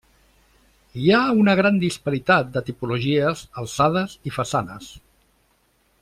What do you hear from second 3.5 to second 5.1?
alçades i façanes.